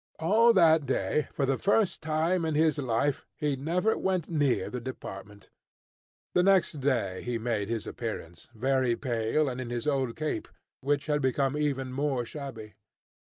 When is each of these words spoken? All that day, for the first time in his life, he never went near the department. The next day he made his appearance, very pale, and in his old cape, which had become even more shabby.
All 0.17 0.51
that 0.53 0.87
day, 0.87 1.27
for 1.31 1.45
the 1.45 1.59
first 1.59 2.01
time 2.01 2.43
in 2.43 2.55
his 2.55 2.79
life, 2.79 3.23
he 3.37 3.55
never 3.55 3.95
went 3.95 4.27
near 4.27 4.67
the 4.67 4.81
department. 4.81 5.51
The 6.33 6.41
next 6.41 6.79
day 6.81 7.21
he 7.21 7.37
made 7.37 7.69
his 7.69 7.85
appearance, 7.85 8.49
very 8.55 8.95
pale, 8.95 9.47
and 9.47 9.61
in 9.61 9.69
his 9.69 9.85
old 9.87 10.15
cape, 10.15 10.47
which 10.79 11.05
had 11.05 11.21
become 11.21 11.55
even 11.55 11.93
more 11.93 12.25
shabby. 12.25 12.73